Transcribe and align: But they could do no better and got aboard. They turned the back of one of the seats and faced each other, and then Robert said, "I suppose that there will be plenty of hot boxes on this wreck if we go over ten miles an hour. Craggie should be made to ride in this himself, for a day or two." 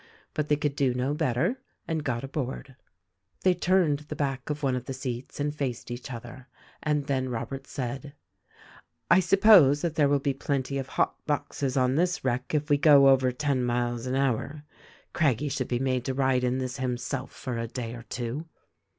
But 0.33 0.47
they 0.47 0.55
could 0.55 0.75
do 0.75 0.95
no 0.95 1.13
better 1.13 1.59
and 1.87 2.03
got 2.03 2.23
aboard. 2.23 2.75
They 3.41 3.53
turned 3.53 3.99
the 3.99 4.15
back 4.15 4.49
of 4.49 4.63
one 4.63 4.75
of 4.75 4.85
the 4.85 4.95
seats 4.95 5.39
and 5.39 5.53
faced 5.55 5.91
each 5.91 6.11
other, 6.11 6.47
and 6.81 7.05
then 7.05 7.29
Robert 7.29 7.67
said, 7.67 8.13
"I 9.11 9.19
suppose 9.19 9.81
that 9.83 9.93
there 9.93 10.09
will 10.09 10.17
be 10.17 10.33
plenty 10.33 10.79
of 10.79 10.87
hot 10.87 11.23
boxes 11.27 11.77
on 11.77 11.93
this 11.97 12.25
wreck 12.25 12.55
if 12.55 12.67
we 12.67 12.79
go 12.79 13.09
over 13.09 13.31
ten 13.31 13.63
miles 13.63 14.07
an 14.07 14.15
hour. 14.15 14.63
Craggie 15.13 15.49
should 15.49 15.67
be 15.67 15.77
made 15.77 16.03
to 16.05 16.15
ride 16.15 16.43
in 16.43 16.57
this 16.57 16.77
himself, 16.77 17.31
for 17.31 17.59
a 17.59 17.67
day 17.67 17.93
or 17.93 18.01
two." 18.09 18.47